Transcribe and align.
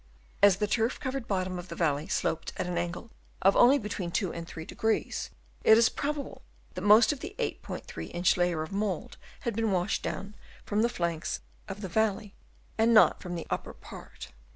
As 0.41 0.55
the 0.55 0.65
turf 0.65 0.99
covered 0.99 1.27
bottom 1.27 1.59
of 1.59 1.67
the 1.67 1.75
valley 1.75 2.07
sloped 2.07 2.53
at 2.57 2.65
an 2.65 2.75
angle 2.75 3.11
of 3.43 3.55
only 3.55 3.77
between 3.77 4.09
2° 4.09 4.35
and 4.35 4.47
3°, 4.47 5.29
it 5.63 5.77
is 5.77 5.89
probable 5.89 6.41
that 6.73 6.81
most 6.81 7.11
of 7.13 7.19
the 7.19 7.35
8'3 7.37 8.09
inch 8.11 8.35
layer 8.35 8.63
of 8.63 8.71
mould 8.71 9.17
had 9.41 9.55
been 9.55 9.71
washed 9.71 10.01
down 10.01 10.33
from 10.65 10.81
the 10.81 10.89
flanks 10.89 11.41
of 11.67 11.81
the 11.81 11.87
valley, 11.87 12.33
and 12.79 12.95
not 12.95 13.21
from 13.21 13.35
the 13.35 13.45
upper 13.51 13.73
part. 13.73 14.29